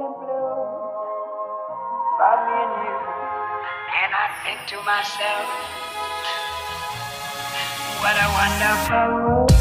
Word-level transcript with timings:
in 0.00 0.12
blue 0.12 0.76
for 2.18 2.36
me 2.44 2.56
and 2.64 2.74
you. 2.84 2.96
And 3.96 4.12
I 4.12 4.26
think 4.44 4.60
to 4.68 4.76
myself, 4.84 5.48
what 8.00 8.16
a 8.16 8.28
wonderful 8.36 9.06
world. 9.24 9.55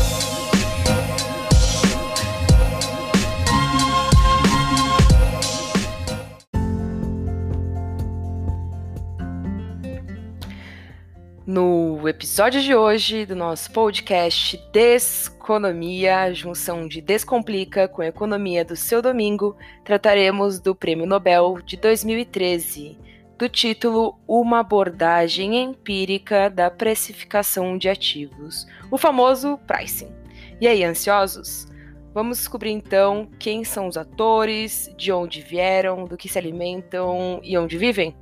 No 11.56 12.06
episódio 12.10 12.62
de 12.62 12.76
hoje 12.76 13.26
do 13.26 13.34
nosso 13.34 13.72
podcast 13.72 14.62
Desconomia, 14.74 16.34
junção 16.34 16.86
de 16.86 17.00
Descomplica 17.00 17.88
com 17.88 18.04
Economia 18.04 18.66
do 18.66 18.76
seu 18.76 19.02
domingo, 19.02 19.56
trataremos 19.82 20.60
do 20.60 20.76
Prêmio 20.76 21.06
Nobel 21.06 21.62
de 21.66 21.78
2013, 21.78 23.00
do 23.38 23.48
título 23.48 24.20
Uma 24.28 24.60
abordagem 24.60 25.56
empírica 25.64 26.50
da 26.50 26.70
precificação 26.70 27.78
de 27.78 27.88
ativos, 27.88 28.68
o 28.92 28.98
famoso 28.98 29.58
pricing. 29.66 30.14
E 30.60 30.68
aí, 30.68 30.84
ansiosos? 30.84 31.68
Vamos 32.14 32.40
descobrir 32.40 32.72
então 32.72 33.30
quem 33.40 33.64
são 33.64 33.88
os 33.88 33.96
atores, 33.96 34.94
de 34.98 35.10
onde 35.10 35.40
vieram, 35.40 36.04
do 36.04 36.18
que 36.18 36.28
se 36.28 36.38
alimentam 36.38 37.40
e 37.42 37.58
onde 37.58 37.78
vivem? 37.78 38.14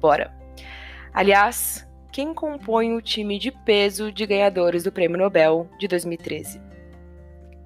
Bora! 0.00 0.34
Aliás, 1.12 1.83
quem 2.14 2.32
compõe 2.32 2.94
o 2.94 3.02
time 3.02 3.40
de 3.40 3.50
peso 3.50 4.12
de 4.12 4.24
ganhadores 4.24 4.84
do 4.84 4.92
Prêmio 4.92 5.18
Nobel 5.18 5.68
de 5.80 5.88
2013. 5.88 6.62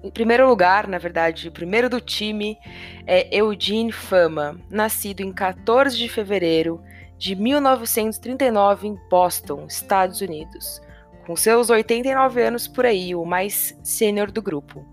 Em 0.03 0.09
primeiro 0.09 0.49
lugar, 0.49 0.87
na 0.87 0.97
verdade, 0.97 1.49
o 1.49 1.51
primeiro 1.51 1.87
do 1.87 2.01
time 2.01 2.57
é 3.05 3.27
Eugene 3.31 3.91
Fama, 3.91 4.59
nascido 4.67 5.21
em 5.21 5.31
14 5.31 5.95
de 5.95 6.09
fevereiro 6.09 6.81
de 7.15 7.35
1939 7.35 8.87
em 8.87 8.99
Boston, 9.07 9.67
Estados 9.67 10.19
Unidos. 10.19 10.81
Com 11.27 11.35
seus 11.35 11.69
89 11.69 12.41
anos 12.41 12.67
por 12.67 12.87
aí, 12.87 13.13
o 13.13 13.23
mais 13.23 13.77
sênior 13.83 14.31
do 14.31 14.41
grupo. 14.41 14.83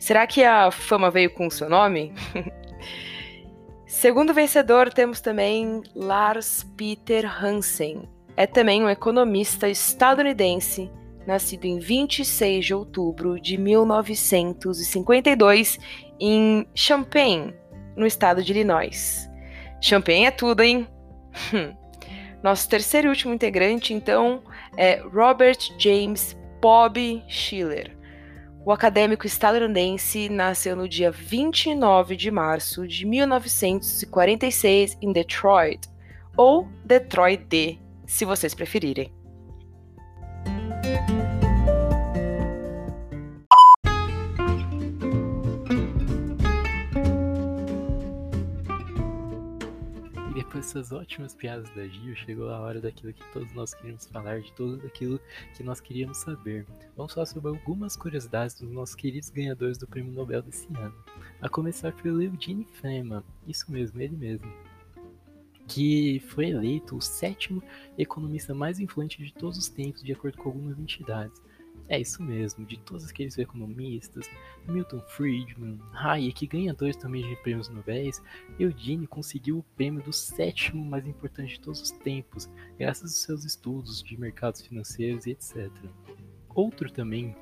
Será 0.00 0.26
que 0.26 0.42
a 0.42 0.72
fama 0.72 1.12
veio 1.12 1.30
com 1.30 1.46
o 1.46 1.50
seu 1.50 1.70
nome? 1.70 2.12
Segundo 3.86 4.34
vencedor, 4.34 4.92
temos 4.92 5.20
também 5.20 5.80
Lars 5.94 6.66
Peter 6.76 7.24
Hansen, 7.24 8.15
é 8.36 8.46
também 8.46 8.84
um 8.84 8.90
economista 8.90 9.68
estadunidense, 9.68 10.90
nascido 11.26 11.64
em 11.64 11.78
26 11.78 12.66
de 12.66 12.74
outubro 12.74 13.40
de 13.40 13.56
1952 13.56 15.78
em 16.20 16.66
Champaign, 16.74 17.54
no 17.96 18.06
estado 18.06 18.42
de 18.42 18.52
Illinois. 18.52 19.30
Champaign 19.80 20.26
é 20.26 20.30
tudo, 20.30 20.62
hein? 20.62 20.86
Nosso 22.42 22.68
terceiro 22.68 23.06
e 23.08 23.10
último 23.10 23.32
integrante, 23.34 23.94
então, 23.94 24.42
é 24.76 25.00
Robert 25.00 25.58
James 25.78 26.36
Bob 26.60 27.24
Schiller. 27.26 27.96
O 28.64 28.70
acadêmico 28.72 29.26
estadunidense 29.26 30.28
nasceu 30.28 30.76
no 30.76 30.88
dia 30.88 31.10
29 31.10 32.14
de 32.16 32.30
março 32.30 32.86
de 32.86 33.04
1946 33.06 34.98
em 35.00 35.12
Detroit, 35.12 35.88
ou 36.36 36.68
Detroit 36.84 37.42
D, 37.44 37.80
se 38.06 38.24
vocês 38.24 38.54
preferirem. 38.54 39.12
E 50.28 50.34
depois 50.34 50.66
dessas 50.66 50.92
ótimas 50.92 51.34
piadas 51.34 51.68
da 51.70 51.86
Gil, 51.88 52.14
chegou 52.14 52.48
a 52.50 52.60
hora 52.60 52.80
daquilo 52.80 53.12
que 53.12 53.24
todos 53.32 53.52
nós 53.52 53.74
queríamos 53.74 54.06
falar, 54.06 54.40
de 54.40 54.52
tudo 54.52 54.86
aquilo 54.86 55.20
que 55.54 55.62
nós 55.62 55.80
queríamos 55.80 56.18
saber. 56.18 56.64
Vamos 56.96 57.12
falar 57.12 57.26
sobre 57.26 57.48
algumas 57.50 57.96
curiosidades 57.96 58.60
dos 58.60 58.70
nossos 58.70 58.94
queridos 58.94 59.30
ganhadores 59.30 59.78
do 59.78 59.86
Prêmio 59.86 60.12
Nobel 60.12 60.42
desse 60.42 60.68
ano. 60.76 60.94
A 61.40 61.48
começar 61.48 61.92
pelo 61.92 62.22
Eugene 62.22 62.66
Fema, 62.80 63.24
isso 63.46 63.70
mesmo, 63.70 64.00
ele 64.00 64.16
mesmo 64.16 64.65
que 65.66 66.20
foi 66.28 66.50
eleito 66.50 66.96
o 66.96 67.00
sétimo 67.00 67.62
economista 67.98 68.54
mais 68.54 68.78
influente 68.78 69.22
de 69.22 69.32
todos 69.32 69.58
os 69.58 69.68
tempos, 69.68 70.02
de 70.02 70.12
acordo 70.12 70.38
com 70.38 70.48
algumas 70.48 70.78
entidades. 70.78 71.40
É 71.88 72.00
isso 72.00 72.20
mesmo, 72.22 72.66
de 72.66 72.78
todos 72.80 73.08
aqueles 73.08 73.38
economistas, 73.38 74.28
Milton 74.66 75.00
Friedman, 75.02 75.78
Hayek, 75.92 76.46
ganhadores 76.46 76.96
também 76.96 77.22
de 77.22 77.36
prêmios 77.36 77.68
Nobel, 77.68 78.10
Eugene 78.58 79.06
conseguiu 79.06 79.58
o 79.58 79.62
prêmio 79.76 80.02
do 80.02 80.12
sétimo 80.12 80.84
mais 80.84 81.06
importante 81.06 81.54
de 81.54 81.60
todos 81.60 81.80
os 81.80 81.90
tempos, 81.92 82.50
graças 82.76 83.12
aos 83.12 83.22
seus 83.22 83.44
estudos 83.44 84.02
de 84.02 84.18
mercados 84.18 84.62
financeiros 84.62 85.26
e 85.26 85.30
etc. 85.30 85.70
Outro 86.48 86.90
também 86.90 87.36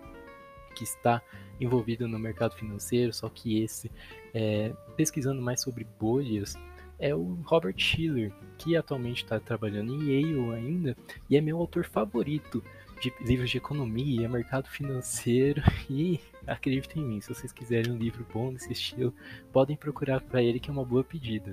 que 0.75 0.85
está 0.85 1.23
envolvido 1.59 2.07
no 2.07 2.19
mercado 2.19 2.55
financeiro, 2.55 3.15
só 3.15 3.31
que 3.31 3.63
esse 3.63 3.91
é, 4.35 4.75
pesquisando 4.97 5.41
mais 5.41 5.63
sobre 5.63 5.85
bolhas, 5.99 6.55
é 6.99 7.15
o 7.15 7.39
Robert 7.45 7.75
Schiller, 7.77 8.33
que 8.59 8.77
atualmente 8.77 9.25
está 9.25 9.41
trabalhando 9.41 9.95
em 9.95 10.11
Yale 10.11 10.55
ainda 10.55 10.97
e 11.29 11.37
é 11.37 11.41
meu 11.41 11.59
autor 11.59 11.85
favorito 11.85 12.63
de 13.01 13.13
livros 13.21 13.51
de 13.51 13.59
economia, 13.59 14.29
mercado 14.29 14.69
financeiro 14.69 15.63
e 15.91 16.21
acreditem 16.47 17.03
em 17.03 17.07
mim, 17.07 17.21
se 17.21 17.35
vocês 17.35 17.53
quiserem 17.53 17.93
um 17.93 17.99
livro 17.99 18.27
bom 18.33 18.51
nesse 18.51 18.73
estilo, 18.73 19.15
podem 19.53 19.77
procurar 19.77 20.21
para 20.21 20.43
ele 20.43 20.61
que 20.61 20.71
é 20.71 20.73
uma 20.73 20.85
boa 20.85 21.05
pedida. 21.05 21.53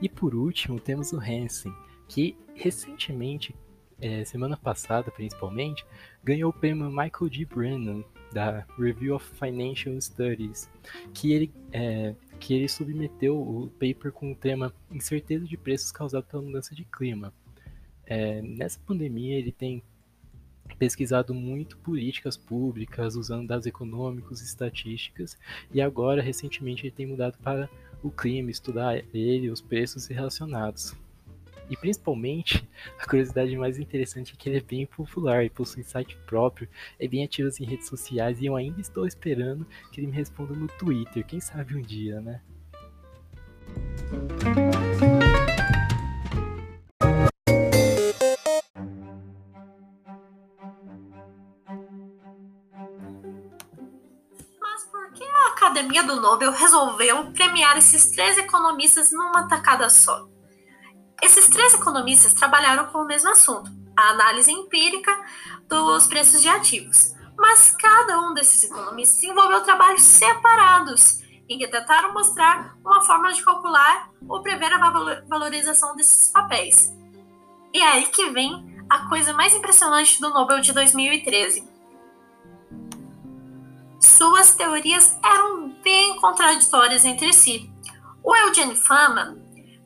E 0.00 0.08
por 0.08 0.34
último 0.34 0.78
temos 0.80 1.12
o 1.12 1.18
Hansen, 1.18 1.72
que 2.08 2.36
recentemente, 2.54 3.54
é, 4.00 4.24
semana 4.24 4.56
passada 4.56 5.10
principalmente, 5.10 5.84
ganhou 6.22 6.50
o 6.50 6.52
prêmio 6.52 6.90
Michael 6.90 7.30
D. 7.30 7.44
Brennan 7.44 8.04
da 8.32 8.66
Review 8.78 9.14
of 9.14 9.30
Financial 9.34 9.98
Studies, 10.00 10.70
que 11.12 11.32
ele 11.32 11.52
é, 11.72 12.14
que 12.42 12.54
ele 12.54 12.68
submeteu 12.68 13.40
o 13.40 13.70
paper 13.70 14.10
com 14.10 14.32
o 14.32 14.34
tema 14.34 14.74
Incerteza 14.90 15.46
de 15.46 15.56
preços 15.56 15.92
causada 15.92 16.26
pela 16.26 16.42
mudança 16.42 16.74
de 16.74 16.84
clima. 16.84 17.32
É, 18.04 18.42
nessa 18.42 18.80
pandemia, 18.84 19.38
ele 19.38 19.52
tem 19.52 19.80
pesquisado 20.76 21.32
muito 21.32 21.78
políticas 21.78 22.36
públicas, 22.36 23.14
usando 23.14 23.46
dados 23.46 23.64
econômicos 23.64 24.40
e 24.40 24.44
estatísticas, 24.44 25.38
e 25.72 25.80
agora, 25.80 26.20
recentemente, 26.20 26.84
ele 26.84 26.90
tem 26.90 27.06
mudado 27.06 27.38
para 27.38 27.70
o 28.02 28.10
clima, 28.10 28.50
estudar 28.50 29.00
ele, 29.14 29.48
os 29.48 29.60
preços 29.60 30.08
relacionados. 30.08 30.96
E 31.70 31.76
principalmente, 31.76 32.68
a 32.98 33.06
curiosidade 33.06 33.56
mais 33.56 33.78
interessante 33.78 34.34
é 34.34 34.36
que 34.36 34.48
ele 34.48 34.58
é 34.58 34.62
bem 34.62 34.86
popular 34.86 35.44
e 35.44 35.50
possui 35.50 35.82
site 35.82 36.16
próprio, 36.26 36.68
é 36.98 37.08
bem 37.08 37.24
ativo 37.24 37.48
em 37.60 37.64
redes 37.64 37.88
sociais 37.88 38.40
e 38.40 38.46
eu 38.46 38.56
ainda 38.56 38.80
estou 38.80 39.06
esperando 39.06 39.66
que 39.90 40.00
ele 40.00 40.08
me 40.08 40.12
responda 40.12 40.54
no 40.54 40.68
Twitter, 40.68 41.24
quem 41.26 41.40
sabe 41.40 41.76
um 41.76 41.82
dia, 41.82 42.20
né? 42.20 42.40
Mas 54.60 54.84
por 54.90 55.12
que 55.12 55.24
a 55.24 55.48
Academia 55.48 56.02
do 56.02 56.20
Nobel 56.20 56.52
resolveu 56.52 57.32
premiar 57.32 57.76
esses 57.78 58.10
três 58.10 58.36
economistas 58.38 59.10
numa 59.12 59.48
tacada 59.48 59.88
só? 59.88 60.31
Esses 61.22 61.46
três 61.46 61.72
economistas 61.72 62.32
trabalharam 62.32 62.86
com 62.86 62.98
o 62.98 63.06
mesmo 63.06 63.30
assunto, 63.30 63.70
a 63.96 64.10
análise 64.10 64.50
empírica 64.50 65.16
dos 65.68 66.08
preços 66.08 66.42
de 66.42 66.48
ativos. 66.48 67.14
Mas 67.38 67.70
cada 67.70 68.18
um 68.20 68.34
desses 68.34 68.64
economistas 68.64 69.20
desenvolveu 69.20 69.62
trabalhos 69.62 70.02
separados, 70.02 71.22
em 71.48 71.58
que 71.58 71.68
tentaram 71.68 72.12
mostrar 72.12 72.76
uma 72.84 73.02
forma 73.02 73.32
de 73.32 73.42
calcular 73.44 74.10
ou 74.28 74.42
prever 74.42 74.72
a 74.72 75.22
valorização 75.28 75.94
desses 75.94 76.28
papéis. 76.28 76.92
E 77.72 77.78
é 77.78 77.86
aí 77.86 78.06
que 78.08 78.30
vem 78.30 78.84
a 78.90 79.08
coisa 79.08 79.32
mais 79.32 79.54
impressionante 79.54 80.20
do 80.20 80.28
Nobel 80.28 80.60
de 80.60 80.72
2013. 80.72 81.70
Suas 84.00 84.54
teorias 84.56 85.16
eram 85.24 85.68
bem 85.82 86.20
contraditórias 86.20 87.04
entre 87.04 87.32
si. 87.32 87.70
O 88.22 88.34
Eugene 88.36 88.76
Fama 88.76 89.41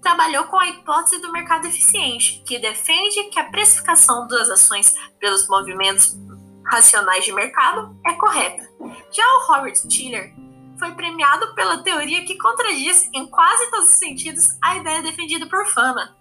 trabalhou 0.07 0.45
com 0.45 0.57
a 0.57 0.69
hipótese 0.69 1.21
do 1.21 1.33
mercado 1.33 1.67
eficiente, 1.67 2.41
que 2.47 2.61
defende 2.61 3.25
que 3.25 3.41
a 3.41 3.51
precificação 3.51 4.29
das 4.29 4.49
ações 4.49 4.95
pelos 5.19 5.49
movimentos 5.49 6.17
racionais 6.65 7.25
de 7.25 7.33
mercado 7.33 7.93
é 8.07 8.13
correta. 8.13 8.71
Já 9.11 9.25
o 9.27 9.47
Robert 9.49 9.75
Schiller 9.91 10.33
foi 10.79 10.93
premiado 10.93 11.53
pela 11.57 11.83
teoria 11.83 12.25
que 12.25 12.39
contradiz 12.39 13.11
em 13.13 13.27
quase 13.27 13.69
todos 13.73 13.91
os 13.91 13.97
sentidos 13.97 14.47
a 14.63 14.77
ideia 14.77 15.03
defendida 15.03 15.45
por 15.49 15.67
Fama. 15.67 16.17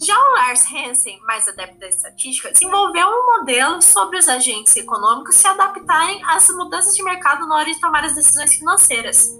Já 0.00 0.18
o 0.18 0.32
Lars 0.32 0.64
Hansen, 0.72 1.20
mais 1.26 1.46
adepto 1.46 1.80
da 1.80 1.88
estatística, 1.88 2.50
desenvolveu 2.50 3.06
um 3.08 3.26
modelo 3.26 3.82
sobre 3.82 4.16
os 4.16 4.26
agentes 4.26 4.74
econômicos 4.74 5.36
se 5.36 5.46
adaptarem 5.46 6.24
às 6.24 6.48
mudanças 6.48 6.94
de 6.94 7.02
mercado 7.02 7.46
na 7.46 7.56
hora 7.56 7.70
de 7.70 7.78
tomar 7.78 8.04
as 8.04 8.14
decisões 8.14 8.54
financeiras. 8.54 9.36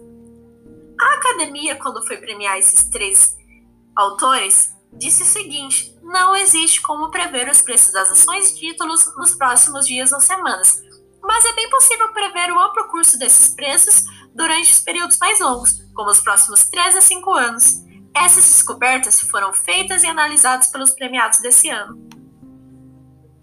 A 1.00 1.14
academia, 1.14 1.76
quando 1.76 2.06
foi 2.06 2.18
premiar 2.18 2.58
esses 2.58 2.84
três 2.90 3.37
autores, 3.98 4.74
disse 4.92 5.24
o 5.24 5.26
seguinte: 5.26 5.94
não 6.02 6.34
existe 6.36 6.80
como 6.80 7.10
prever 7.10 7.50
os 7.50 7.60
preços 7.60 7.92
das 7.92 8.10
ações 8.10 8.50
e 8.50 8.54
títulos 8.54 9.04
nos 9.16 9.34
próximos 9.34 9.86
dias 9.86 10.12
ou 10.12 10.20
semanas, 10.20 10.80
mas 11.22 11.44
é 11.44 11.52
bem 11.52 11.68
possível 11.68 12.12
prever 12.12 12.52
o 12.52 12.60
amplo 12.60 12.88
curso 12.88 13.18
desses 13.18 13.48
preços 13.54 14.04
durante 14.34 14.72
os 14.72 14.78
períodos 14.78 15.18
mais 15.18 15.40
longos, 15.40 15.82
como 15.94 16.10
os 16.10 16.20
próximos 16.20 16.68
3 16.68 16.96
a 16.96 17.00
5 17.00 17.34
anos. 17.34 17.88
Essas 18.14 18.44
descobertas 18.44 19.20
foram 19.20 19.52
feitas 19.52 20.02
e 20.02 20.06
analisadas 20.06 20.68
pelos 20.68 20.92
premiados 20.92 21.40
desse 21.40 21.68
ano. 21.68 22.08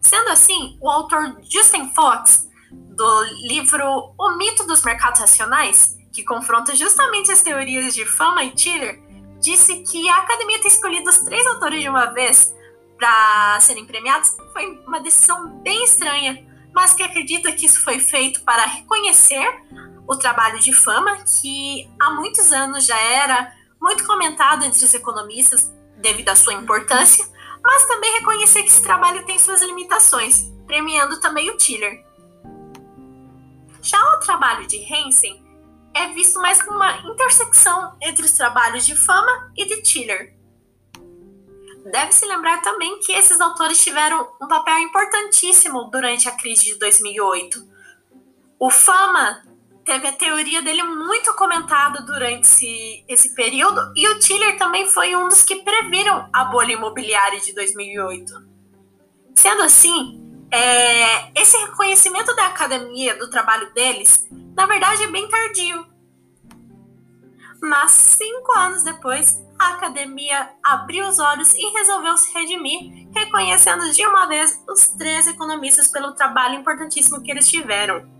Sendo 0.01 0.29
assim, 0.29 0.77
o 0.81 0.89
autor 0.89 1.37
Justin 1.43 1.91
Fox, 1.93 2.47
do 2.71 3.23
livro 3.47 4.13
O 4.17 4.37
Mito 4.37 4.65
dos 4.65 4.83
Mercados 4.83 5.19
Racionais, 5.19 5.95
que 6.13 6.23
confronta 6.23 6.75
justamente 6.75 7.31
as 7.31 7.41
teorias 7.41 7.93
de 7.93 8.05
Fama 8.05 8.43
e 8.43 8.51
Tiller, 8.51 9.04
disse 9.45 9.75
que 9.83 10.09
a 10.09 10.17
academia 10.17 10.59
ter 10.59 10.69
escolhido 10.69 11.09
os 11.09 11.19
três 11.19 11.45
autores 11.45 11.81
de 11.81 11.87
uma 11.87 12.07
vez 12.07 12.53
para 12.97 13.59
serem 13.61 13.85
premiados 13.85 14.35
foi 14.51 14.65
uma 14.87 14.99
decisão 14.99 15.59
bem 15.61 15.83
estranha, 15.83 16.45
mas 16.73 16.93
que 16.93 17.03
acredita 17.03 17.51
que 17.51 17.65
isso 17.65 17.83
foi 17.83 17.99
feito 17.99 18.41
para 18.41 18.65
reconhecer 18.65 19.47
o 20.07 20.15
trabalho 20.15 20.59
de 20.59 20.73
Fama, 20.73 21.17
que 21.23 21.89
há 21.99 22.09
muitos 22.11 22.51
anos 22.51 22.85
já 22.85 22.99
era 22.99 23.53
muito 23.79 24.05
comentado 24.05 24.65
entre 24.65 24.83
os 24.83 24.93
economistas 24.93 25.71
devido 25.97 26.29
à 26.29 26.35
sua 26.35 26.53
importância, 26.53 27.25
mas 27.63 27.85
também 27.85 28.13
reconhecer 28.13 28.63
que 28.63 28.69
esse 28.69 28.81
trabalho 28.81 29.25
tem 29.25 29.37
suas 29.37 29.61
limitações, 29.61 30.51
premiando 30.65 31.19
também 31.19 31.49
o 31.51 31.57
Tiller. 31.57 32.03
Já 33.81 34.01
o 34.15 34.19
trabalho 34.19 34.65
de 34.65 34.77
Hansen 34.91 35.44
é 35.95 36.09
visto 36.09 36.39
mais 36.41 36.61
como 36.61 36.77
uma 36.77 36.97
intersecção 37.09 37.97
entre 38.01 38.25
os 38.25 38.33
trabalhos 38.33 38.85
de 38.85 38.95
Fama 38.95 39.51
e 39.55 39.65
de 39.65 39.81
Tiller. 39.81 40.35
Deve-se 41.91 42.25
lembrar 42.25 42.61
também 42.61 42.99
que 42.99 43.13
esses 43.13 43.39
autores 43.39 43.81
tiveram 43.81 44.27
um 44.41 44.47
papel 44.47 44.79
importantíssimo 44.79 45.85
durante 45.85 46.27
a 46.27 46.31
crise 46.33 46.63
de 46.63 46.79
2008. 46.79 47.65
O 48.59 48.69
Fama 48.69 49.43
teve 49.85 50.07
a 50.07 50.11
teoria 50.11 50.61
dele 50.63 50.81
muito 50.83 51.33
comentada 51.35 52.01
durante 52.01 52.41
esse, 52.41 53.05
esse 53.07 53.35
período 53.35 53.93
e 53.95 54.07
o 54.07 54.19
Tiller 54.19 54.57
também 54.57 54.87
foi 54.87 55.15
um 55.15 55.29
dos 55.29 55.43
que 55.43 55.57
previram 55.57 56.27
a 56.33 56.45
bolha 56.45 56.73
imobiliária 56.73 57.39
de 57.39 57.53
2008. 57.53 58.33
Sendo 59.35 59.61
assim, 59.61 60.24
é, 60.51 61.41
esse 61.41 61.57
reconhecimento 61.57 62.35
da 62.35 62.47
academia 62.47 63.15
do 63.17 63.29
trabalho 63.29 63.73
deles 63.73 64.27
na 64.55 64.65
verdade 64.65 65.03
é 65.03 65.07
bem 65.07 65.27
tardio. 65.27 65.85
Mas 67.61 67.91
cinco 67.91 68.57
anos 68.57 68.83
depois, 68.83 69.43
a 69.59 69.73
academia 69.73 70.49
abriu 70.63 71.05
os 71.07 71.19
olhos 71.19 71.53
e 71.53 71.73
resolveu 71.73 72.17
se 72.17 72.33
redimir, 72.33 73.07
reconhecendo 73.13 73.91
de 73.91 74.05
uma 74.05 74.27
vez 74.27 74.63
os 74.69 74.87
três 74.87 75.27
economistas 75.27 75.87
pelo 75.87 76.13
trabalho 76.13 76.55
importantíssimo 76.55 77.21
que 77.21 77.31
eles 77.31 77.47
tiveram. 77.47 78.14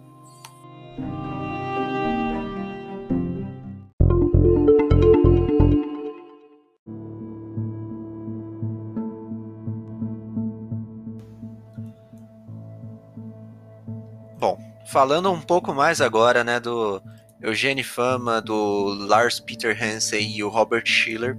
Falando 14.86 15.32
um 15.32 15.42
pouco 15.42 15.74
mais 15.74 16.02
agora, 16.02 16.44
né, 16.44 16.60
do 16.60 17.02
Eugene 17.42 17.84
Fama, 17.84 18.42
do 18.42 18.96
Lars 19.08 19.40
Peter 19.40 19.78
Hansen 19.82 20.36
e 20.36 20.44
o 20.44 20.50
Robert 20.50 20.86
Schiller, 20.86 21.38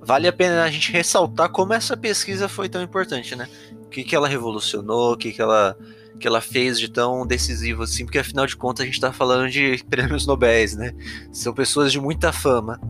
vale 0.00 0.28
a 0.28 0.32
pena 0.32 0.62
a 0.62 0.70
gente 0.70 0.92
ressaltar 0.92 1.48
como 1.50 1.72
essa 1.72 1.96
pesquisa 1.96 2.48
foi 2.48 2.68
tão 2.68 2.82
importante, 2.82 3.34
né? 3.34 3.48
O 3.84 3.88
que, 3.88 4.04
que 4.04 4.14
ela 4.14 4.28
revolucionou, 4.28 5.12
o 5.12 5.16
que, 5.16 5.32
que 5.32 5.40
ela 5.40 5.76
que 6.18 6.28
ela 6.28 6.40
fez 6.40 6.78
de 6.78 6.88
tão 6.88 7.26
decisivo 7.26 7.82
assim, 7.82 8.04
porque 8.04 8.20
afinal 8.20 8.46
de 8.46 8.56
contas 8.56 8.82
a 8.82 8.86
gente 8.86 8.94
está 8.94 9.12
falando 9.12 9.50
de 9.50 9.82
prêmios 9.90 10.26
Nobéis, 10.26 10.76
né? 10.76 10.92
São 11.32 11.52
pessoas 11.52 11.90
de 11.90 12.00
muita 12.00 12.32
fama, 12.32 12.80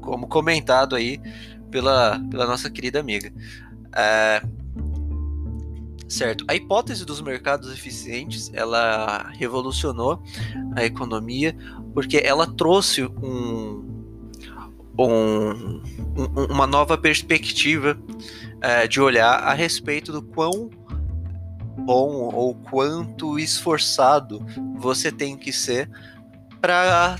como 0.00 0.28
comentado 0.28 0.94
aí 0.94 1.20
pela, 1.70 2.20
pela 2.30 2.46
nossa 2.46 2.70
querida 2.70 3.00
amiga. 3.00 3.32
É, 3.94 4.42
certo, 6.08 6.44
a 6.48 6.54
hipótese 6.54 7.04
dos 7.04 7.20
mercados 7.20 7.72
eficientes, 7.72 8.50
ela 8.54 9.28
revolucionou 9.30 10.22
a 10.74 10.84
economia, 10.84 11.56
porque 11.92 12.18
ela 12.18 12.46
trouxe 12.46 13.04
um, 13.04 13.84
um, 14.98 15.82
um 16.16 16.46
uma 16.50 16.66
nova 16.66 16.96
perspectiva 16.96 17.98
é, 18.60 18.86
de 18.86 19.00
olhar 19.00 19.34
a 19.34 19.52
respeito 19.52 20.12
do 20.12 20.22
quão 20.22 20.70
bom 21.78 22.30
ou 22.34 22.54
quanto 22.54 23.38
esforçado 23.38 24.44
você 24.76 25.12
tem 25.12 25.36
que 25.36 25.52
ser 25.52 25.90
para 26.60 27.18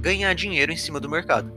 ganhar 0.00 0.34
dinheiro 0.34 0.72
em 0.72 0.76
cima 0.76 1.00
do 1.00 1.08
mercado. 1.08 1.52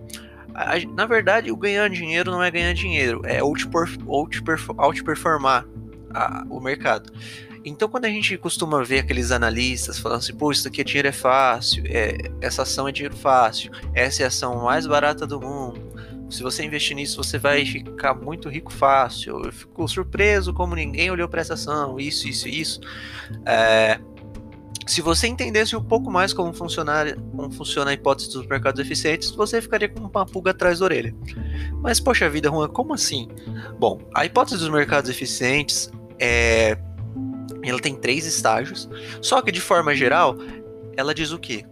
Na 0.95 1.05
verdade, 1.05 1.51
o 1.51 1.57
ganhar 1.57 1.89
dinheiro 1.89 2.31
não 2.31 2.41
é 2.41 2.49
ganhar 2.51 2.73
dinheiro, 2.73 3.21
é 3.25 3.41
outperformar 3.41 5.65
o 6.49 6.59
mercado. 6.59 7.11
Então, 7.65 7.87
quando 7.87 8.05
a 8.05 8.09
gente 8.09 8.37
costuma 8.37 8.83
ver 8.83 8.99
aqueles 8.99 9.31
analistas 9.31 9.97
falando 9.97 10.19
assim, 10.19 10.33
pô, 10.33 10.51
isso 10.51 10.67
aqui 10.67 10.81
é 10.81 10.83
dinheiro 10.83 11.07
é 11.07 11.13
fácil, 11.13 11.83
é, 11.87 12.29
essa 12.41 12.63
ação 12.63 12.87
é 12.87 12.91
dinheiro 12.91 13.15
fácil, 13.15 13.71
essa 13.93 14.21
é 14.21 14.25
a 14.25 14.27
ação 14.27 14.63
mais 14.63 14.85
barata 14.85 15.25
do 15.25 15.39
mundo, 15.39 15.81
se 16.33 16.41
você 16.41 16.65
investir 16.65 16.95
nisso, 16.95 17.15
você 17.15 17.37
vai 17.37 17.63
ficar 17.63 18.15
muito 18.15 18.49
rico 18.49 18.73
fácil. 18.73 19.45
Eu 19.45 19.51
fico 19.51 19.87
surpreso 19.87 20.51
como 20.51 20.75
ninguém 20.75 21.11
olhou 21.11 21.27
para 21.29 21.41
essa 21.41 21.53
ação, 21.53 21.99
isso, 21.99 22.27
isso, 22.27 22.47
isso. 22.47 22.81
É, 23.45 23.99
se 24.87 24.99
você 24.99 25.27
entendesse 25.27 25.75
um 25.75 25.83
pouco 25.83 26.09
mais 26.09 26.33
como, 26.33 26.51
como 26.51 27.51
funciona 27.51 27.91
a 27.91 27.93
hipótese 27.93 28.33
dos 28.33 28.47
mercados 28.47 28.81
eficientes, 28.81 29.29
você 29.29 29.61
ficaria 29.61 29.87
com 29.87 29.99
uma 29.99 30.25
pulga 30.25 30.51
atrás 30.51 30.79
da 30.79 30.85
orelha. 30.85 31.15
Mas, 31.81 31.99
poxa 31.99 32.27
vida, 32.29 32.49
Juan, 32.49 32.67
como 32.67 32.95
assim? 32.95 33.27
Bom, 33.77 34.01
a 34.15 34.25
hipótese 34.25 34.57
dos 34.57 34.69
mercados 34.69 35.11
eficientes 35.11 35.91
é. 36.19 36.77
Ela 37.63 37.79
tem 37.79 37.95
três 37.95 38.25
estágios, 38.25 38.89
só 39.21 39.41
que 39.41 39.51
de 39.51 39.61
forma 39.61 39.95
geral, 39.95 40.35
ela 40.97 41.13
diz 41.13 41.31
o 41.31 41.39
quê? 41.39 41.65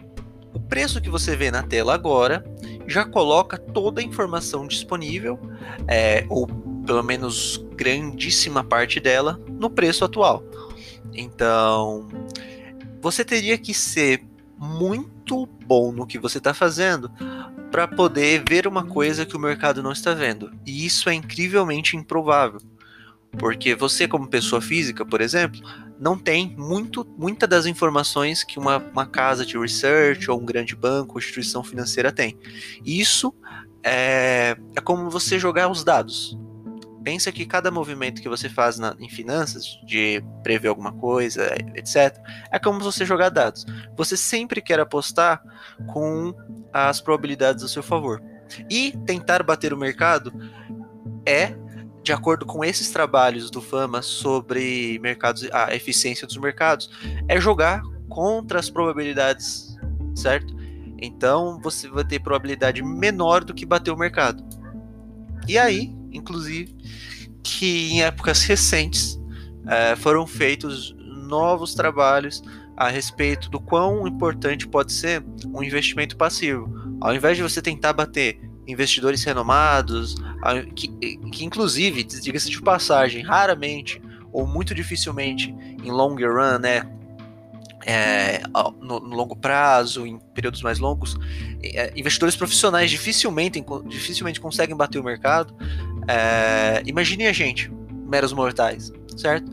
O 0.53 0.59
preço 0.59 1.01
que 1.01 1.09
você 1.09 1.35
vê 1.35 1.51
na 1.51 1.63
tela 1.63 1.93
agora 1.93 2.43
já 2.87 3.05
coloca 3.05 3.57
toda 3.57 4.01
a 4.01 4.03
informação 4.03 4.67
disponível, 4.67 5.39
é, 5.87 6.25
ou 6.29 6.47
pelo 6.85 7.03
menos 7.03 7.63
grandíssima 7.75 8.63
parte 8.63 8.99
dela, 8.99 9.39
no 9.49 9.69
preço 9.69 10.05
atual. 10.05 10.43
Então, 11.13 12.07
você 13.01 13.25
teria 13.25 13.57
que 13.57 13.73
ser 13.73 14.23
muito 14.57 15.45
bom 15.65 15.91
no 15.91 16.05
que 16.05 16.19
você 16.19 16.37
está 16.37 16.53
fazendo 16.53 17.11
para 17.71 17.87
poder 17.87 18.43
ver 18.47 18.67
uma 18.67 18.85
coisa 18.85 19.25
que 19.25 19.35
o 19.35 19.39
mercado 19.39 19.81
não 19.81 19.91
está 19.91 20.13
vendo. 20.13 20.51
E 20.65 20.85
isso 20.85 21.09
é 21.09 21.13
incrivelmente 21.13 21.95
improvável. 21.95 22.59
Porque 23.37 23.73
você, 23.73 24.07
como 24.07 24.27
pessoa 24.27 24.61
física, 24.61 25.05
por 25.05 25.21
exemplo, 25.21 25.61
não 25.99 26.17
tem 26.17 26.55
muito, 26.57 27.07
muita 27.17 27.47
das 27.47 27.65
informações 27.65 28.43
que 28.43 28.57
uma, 28.57 28.77
uma 28.77 29.05
casa 29.05 29.45
de 29.45 29.57
research 29.57 30.29
ou 30.29 30.39
um 30.39 30.45
grande 30.45 30.75
banco 30.75 31.13
ou 31.13 31.19
instituição 31.19 31.63
financeira 31.63 32.11
tem. 32.11 32.37
Isso 32.83 33.33
é, 33.83 34.57
é 34.75 34.81
como 34.81 35.09
você 35.09 35.37
jogar 35.39 35.69
os 35.69 35.83
dados. 35.83 36.37
Pensa 37.03 37.31
que 37.31 37.45
cada 37.45 37.71
movimento 37.71 38.21
que 38.21 38.29
você 38.29 38.47
faz 38.47 38.77
na, 38.77 38.95
em 38.99 39.09
finanças, 39.09 39.65
de 39.85 40.23
prever 40.43 40.67
alguma 40.67 40.91
coisa, 40.91 41.55
etc., 41.75 42.15
é 42.51 42.59
como 42.59 42.79
você 42.79 43.05
jogar 43.05 43.29
dados. 43.29 43.65
Você 43.95 44.15
sempre 44.15 44.61
quer 44.61 44.79
apostar 44.79 45.41
com 45.87 46.33
as 46.71 47.01
probabilidades 47.01 47.63
a 47.63 47.67
seu 47.67 47.81
favor. 47.81 48.21
E 48.69 48.91
tentar 49.05 49.41
bater 49.43 49.73
o 49.73 49.77
mercado 49.77 50.31
é 51.25 51.55
de 52.03 52.11
acordo 52.11 52.45
com 52.45 52.63
esses 52.63 52.91
trabalhos 52.91 53.51
do 53.51 53.61
Fama 53.61 54.01
sobre 54.01 54.99
mercados, 54.99 55.47
a 55.51 55.73
eficiência 55.75 56.25
dos 56.25 56.37
mercados, 56.37 56.89
é 57.27 57.39
jogar 57.39 57.83
contra 58.09 58.59
as 58.59 58.69
probabilidades, 58.69 59.77
certo? 60.15 60.55
Então 60.99 61.59
você 61.61 61.87
vai 61.87 62.03
ter 62.03 62.19
probabilidade 62.19 62.83
menor 62.83 63.43
do 63.43 63.53
que 63.53 63.65
bater 63.65 63.91
o 63.91 63.97
mercado. 63.97 64.43
E 65.47 65.57
aí, 65.57 65.95
inclusive, 66.11 66.75
que 67.43 67.91
em 67.91 68.03
épocas 68.03 68.43
recentes 68.45 69.19
é, 69.67 69.95
foram 69.95 70.25
feitos 70.25 70.95
novos 70.97 71.73
trabalhos 71.73 72.43
a 72.75 72.89
respeito 72.89 73.49
do 73.49 73.59
quão 73.59 74.07
importante 74.07 74.67
pode 74.67 74.91
ser 74.91 75.23
um 75.53 75.63
investimento 75.63 76.17
passivo. 76.17 76.97
Ao 76.99 77.13
invés 77.13 77.37
de 77.37 77.43
você 77.43 77.61
tentar 77.61 77.93
bater 77.93 78.41
investidores 78.67 79.23
renomados, 79.23 80.15
que, 80.75 80.87
que 80.87 81.45
inclusive, 81.45 82.03
diga-se 82.03 82.49
de 82.49 82.61
passagem, 82.61 83.23
raramente 83.23 84.01
ou 84.31 84.47
muito 84.47 84.73
dificilmente 84.73 85.53
em 85.83 85.91
long 85.91 86.15
run, 86.15 86.59
né, 86.59 86.89
é, 87.85 88.41
no, 88.79 88.99
no, 88.99 89.15
longo 89.15 89.35
prazo, 89.35 90.05
em 90.05 90.19
períodos 90.33 90.61
mais 90.61 90.79
longos, 90.79 91.17
é, 91.63 91.91
investidores 91.95 92.35
profissionais 92.35 92.89
dificilmente, 92.89 93.63
dificilmente 93.87 94.39
conseguem 94.39 94.75
bater 94.75 94.99
o 94.99 95.03
mercado. 95.03 95.55
É, 96.07 96.81
imagine 96.85 97.27
a 97.27 97.33
gente, 97.33 97.71
meros 98.07 98.33
mortais, 98.33 98.91
certo? 99.17 99.51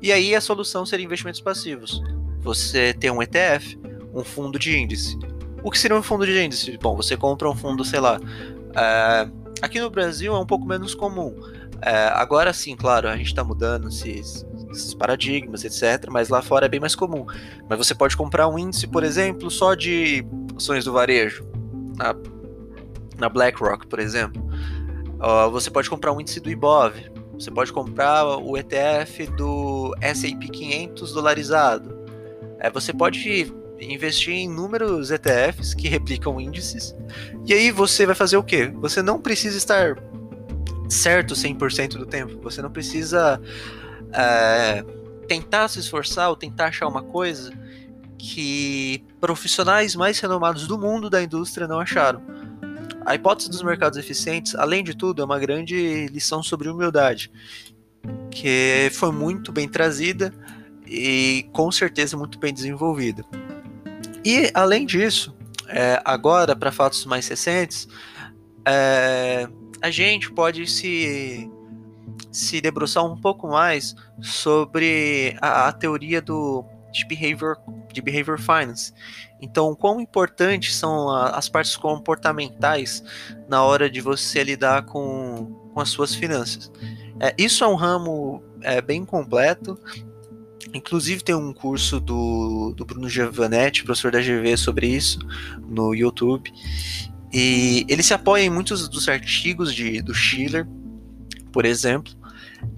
E 0.00 0.12
aí 0.12 0.34
a 0.34 0.40
solução 0.40 0.86
seria 0.86 1.04
investimentos 1.04 1.40
passivos. 1.40 2.02
Você 2.40 2.94
tem 2.94 3.10
um 3.10 3.22
ETF, 3.22 3.78
um 4.14 4.24
fundo 4.24 4.58
de 4.58 4.76
índice. 4.76 5.18
O 5.62 5.70
que 5.70 5.78
seria 5.78 5.96
um 5.96 6.02
fundo 6.02 6.24
de 6.24 6.40
índice? 6.40 6.78
Bom, 6.78 6.96
você 6.96 7.16
compra 7.16 7.50
um 7.50 7.54
fundo, 7.54 7.84
sei 7.84 8.00
lá. 8.00 8.20
É, 8.74 9.28
aqui 9.62 9.80
no 9.80 9.90
Brasil 9.90 10.34
é 10.34 10.38
um 10.38 10.46
pouco 10.46 10.66
menos 10.66 10.94
comum. 10.94 11.34
É, 11.80 12.08
agora 12.08 12.52
sim, 12.52 12.74
claro, 12.74 13.08
a 13.08 13.16
gente 13.16 13.28
está 13.28 13.44
mudando 13.44 13.88
esses, 13.88 14.44
esses, 14.70 14.94
paradigmas, 14.94 15.64
etc. 15.64 16.08
Mas 16.10 16.28
lá 16.28 16.42
fora 16.42 16.66
é 16.66 16.68
bem 16.68 16.80
mais 16.80 16.94
comum. 16.94 17.24
Mas 17.68 17.78
você 17.78 17.94
pode 17.94 18.16
comprar 18.16 18.48
um 18.48 18.58
índice, 18.58 18.86
por 18.86 19.04
exemplo, 19.04 19.50
só 19.50 19.74
de 19.74 20.26
ações 20.56 20.84
do 20.84 20.92
varejo, 20.92 21.46
na, 21.96 22.14
na 23.18 23.28
BlackRock, 23.28 23.86
por 23.86 24.00
exemplo. 24.00 24.42
Você 25.52 25.70
pode 25.70 25.90
comprar 25.90 26.12
um 26.12 26.20
índice 26.20 26.40
do 26.40 26.50
IBOV. 26.50 27.10
Você 27.34 27.50
pode 27.50 27.72
comprar 27.72 28.24
o 28.26 28.56
ETF 28.56 29.26
do 29.28 29.94
S&P 30.00 30.48
500 30.48 31.12
dolarizado. 31.12 31.96
É, 32.58 32.68
você 32.68 32.92
pode 32.92 33.52
investir 33.80 34.34
em 34.34 34.44
inúmeros 34.44 35.10
ETFs 35.10 35.74
que 35.74 35.88
replicam 35.88 36.40
índices. 36.40 36.94
E 37.46 37.52
aí 37.52 37.70
você 37.70 38.06
vai 38.06 38.14
fazer 38.14 38.36
o 38.36 38.42
quê? 38.42 38.72
Você 38.76 39.02
não 39.02 39.20
precisa 39.20 39.56
estar 39.56 39.96
certo 40.88 41.34
100% 41.34 41.96
do 41.96 42.06
tempo. 42.06 42.38
Você 42.42 42.62
não 42.62 42.70
precisa 42.70 43.40
é, 44.12 44.84
tentar 45.26 45.68
se 45.68 45.78
esforçar 45.78 46.28
ou 46.30 46.36
tentar 46.36 46.66
achar 46.66 46.86
uma 46.88 47.02
coisa 47.02 47.52
que 48.18 49.04
profissionais 49.20 49.94
mais 49.94 50.18
renomados 50.18 50.66
do 50.66 50.78
mundo 50.78 51.08
da 51.08 51.22
indústria 51.22 51.68
não 51.68 51.78
acharam. 51.78 52.20
A 53.06 53.14
hipótese 53.14 53.48
dos 53.48 53.62
mercados 53.62 53.98
eficientes, 53.98 54.54
além 54.54 54.82
de 54.82 54.94
tudo, 54.94 55.22
é 55.22 55.24
uma 55.24 55.38
grande 55.38 56.08
lição 56.08 56.42
sobre 56.42 56.68
humildade, 56.68 57.30
que 58.30 58.90
foi 58.92 59.12
muito 59.12 59.52
bem 59.52 59.68
trazida 59.68 60.32
e 60.86 61.48
com 61.52 61.70
certeza 61.70 62.16
muito 62.16 62.38
bem 62.38 62.52
desenvolvida. 62.52 63.24
E 64.28 64.50
além 64.52 64.84
disso, 64.84 65.34
é, 65.68 66.02
agora 66.04 66.54
para 66.54 66.70
fatos 66.70 67.06
mais 67.06 67.26
recentes, 67.26 67.88
é, 68.62 69.48
a 69.80 69.90
gente 69.90 70.30
pode 70.30 70.66
se 70.66 71.50
se 72.30 72.60
debruçar 72.60 73.02
um 73.06 73.18
pouco 73.18 73.48
mais 73.48 73.94
sobre 74.20 75.34
a, 75.40 75.68
a 75.68 75.72
teoria 75.72 76.20
do 76.20 76.62
de 76.92 77.06
behavior, 77.06 77.56
de 77.90 78.02
behavior 78.02 78.38
finance. 78.38 78.92
Então, 79.40 79.74
quão 79.74 79.98
importantes 79.98 80.76
são 80.76 81.08
a, 81.08 81.30
as 81.30 81.48
partes 81.48 81.74
comportamentais 81.74 83.02
na 83.48 83.62
hora 83.62 83.88
de 83.88 84.02
você 84.02 84.44
lidar 84.44 84.84
com, 84.84 85.70
com 85.72 85.80
as 85.80 85.88
suas 85.88 86.14
finanças. 86.14 86.70
É, 87.18 87.34
isso 87.38 87.64
é 87.64 87.66
um 87.66 87.76
ramo 87.76 88.42
é, 88.60 88.82
bem 88.82 89.06
completo. 89.06 89.78
Inclusive 90.74 91.22
tem 91.22 91.34
um 91.34 91.52
curso 91.52 91.98
do, 91.98 92.72
do 92.76 92.84
Bruno 92.84 93.08
Giovanetti, 93.08 93.84
professor 93.84 94.10
da 94.10 94.20
GV, 94.20 94.56
sobre 94.56 94.86
isso 94.86 95.18
no 95.68 95.94
YouTube. 95.94 96.52
E 97.32 97.84
ele 97.88 98.02
se 98.02 98.14
apoia 98.14 98.42
em 98.42 98.50
muitos 98.50 98.88
dos 98.88 99.08
artigos 99.08 99.74
de, 99.74 100.02
do 100.02 100.14
Schiller, 100.14 100.66
por 101.52 101.64
exemplo. 101.64 102.12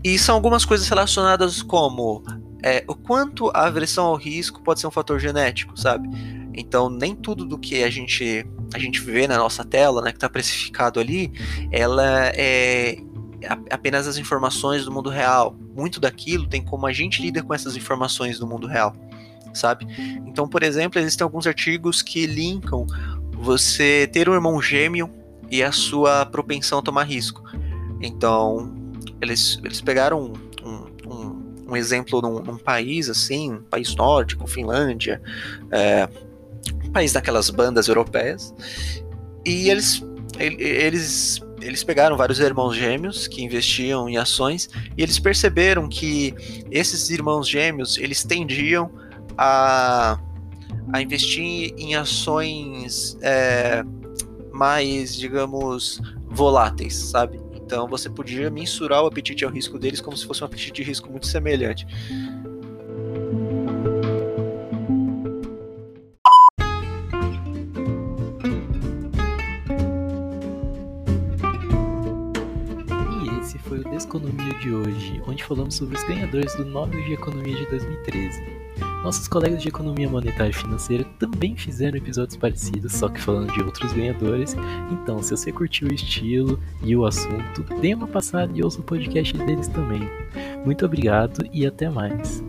E 0.04 0.18
são 0.18 0.34
algumas 0.34 0.64
coisas 0.64 0.88
relacionadas 0.88 1.62
como 1.62 2.22
é, 2.62 2.84
o 2.86 2.94
quanto 2.94 3.50
a 3.54 3.66
aversão 3.66 4.06
ao 4.06 4.16
risco 4.16 4.62
pode 4.62 4.80
ser 4.80 4.86
um 4.86 4.90
fator 4.90 5.18
genético, 5.18 5.78
sabe? 5.78 6.08
Então, 6.54 6.90
nem 6.90 7.14
tudo 7.14 7.44
do 7.44 7.58
que 7.58 7.82
a 7.82 7.90
gente, 7.90 8.44
a 8.74 8.78
gente 8.78 9.00
vê 9.00 9.26
na 9.26 9.38
nossa 9.38 9.64
tela, 9.64 10.02
né, 10.02 10.10
que 10.10 10.16
está 10.16 10.28
precificado 10.28 11.00
ali, 11.00 11.32
ela 11.70 12.28
é 12.34 12.98
apenas 13.70 14.06
as 14.06 14.16
informações 14.16 14.84
do 14.84 14.92
mundo 14.92 15.10
real. 15.10 15.56
Muito 15.74 16.00
daquilo 16.00 16.46
tem 16.46 16.62
como 16.62 16.86
a 16.86 16.92
gente 16.92 17.22
lida 17.22 17.42
com 17.42 17.54
essas 17.54 17.76
informações 17.76 18.38
do 18.38 18.46
mundo 18.46 18.66
real, 18.66 18.94
sabe? 19.52 19.86
Então, 20.26 20.48
por 20.48 20.62
exemplo, 20.62 20.98
existem 21.00 21.24
alguns 21.24 21.46
artigos 21.46 22.02
que 22.02 22.26
linkam 22.26 22.86
você 23.32 24.08
ter 24.12 24.28
um 24.28 24.34
irmão 24.34 24.60
gêmeo 24.60 25.10
e 25.50 25.62
a 25.62 25.72
sua 25.72 26.26
propensão 26.26 26.78
a 26.78 26.82
tomar 26.82 27.04
risco. 27.04 27.42
Então, 28.00 28.72
eles, 29.20 29.60
eles 29.64 29.80
pegaram 29.80 30.32
um, 30.64 30.84
um, 31.06 31.64
um 31.68 31.76
exemplo 31.76 32.20
num, 32.22 32.40
num, 32.40 32.56
país 32.56 33.10
assim, 33.10 33.54
um 33.54 33.62
país 33.62 33.94
nórdico, 33.94 34.46
Finlândia, 34.46 35.20
é, 35.70 36.08
um 36.84 36.90
país 36.90 37.12
daquelas 37.12 37.50
bandas 37.50 37.88
europeias, 37.88 38.54
e 39.44 39.68
eles, 39.68 40.04
eles, 40.38 41.40
eles 41.60 41.84
pegaram 41.84 42.16
vários 42.16 42.40
irmãos 42.40 42.74
gêmeos 42.74 43.26
que 43.26 43.42
investiam 43.42 44.08
em 44.08 44.16
ações 44.16 44.68
e 44.96 45.02
eles 45.02 45.18
perceberam 45.18 45.88
que 45.88 46.34
esses 46.70 47.10
irmãos 47.10 47.48
gêmeos 47.48 47.98
eles 47.98 48.24
tendiam 48.24 48.90
a, 49.36 50.18
a 50.92 51.02
investir 51.02 51.74
em 51.76 51.94
ações 51.94 53.16
é, 53.22 53.82
mais, 54.52 55.16
digamos, 55.16 56.00
voláteis, 56.26 56.94
sabe? 56.94 57.40
Então 57.54 57.86
você 57.86 58.10
podia 58.10 58.50
mensurar 58.50 59.02
o 59.02 59.06
apetite 59.06 59.44
ao 59.44 59.50
risco 59.50 59.78
deles 59.78 60.00
como 60.00 60.16
se 60.16 60.26
fosse 60.26 60.42
um 60.42 60.46
apetite 60.46 60.72
de 60.72 60.82
risco 60.82 61.08
muito 61.08 61.26
semelhante. 61.26 61.86
Foi 73.70 73.78
o 73.78 73.84
Desconomia 73.84 74.52
de 74.54 74.74
hoje, 74.74 75.22
onde 75.28 75.44
falamos 75.44 75.76
sobre 75.76 75.96
os 75.96 76.02
ganhadores 76.02 76.52
do 76.56 76.64
Nobel 76.64 77.00
de 77.04 77.12
Economia 77.12 77.54
de 77.54 77.66
2013. 77.66 78.42
Nossos 79.04 79.28
colegas 79.28 79.62
de 79.62 79.68
economia 79.68 80.08
monetária 80.08 80.50
e 80.50 80.52
financeira 80.52 81.04
também 81.20 81.56
fizeram 81.56 81.96
episódios 81.96 82.36
parecidos, 82.36 82.92
só 82.92 83.08
que 83.08 83.20
falando 83.20 83.52
de 83.52 83.62
outros 83.62 83.92
ganhadores. 83.92 84.56
Então, 84.90 85.22
se 85.22 85.30
você 85.30 85.52
curtiu 85.52 85.86
o 85.86 85.94
estilo 85.94 86.58
e 86.82 86.96
o 86.96 87.06
assunto, 87.06 87.62
dê 87.80 87.94
uma 87.94 88.08
passada 88.08 88.50
e 88.52 88.60
ouça 88.60 88.80
o 88.80 88.82
podcast 88.82 89.38
deles 89.38 89.68
também. 89.68 90.02
Muito 90.64 90.84
obrigado 90.84 91.48
e 91.52 91.64
até 91.64 91.88
mais. 91.88 92.42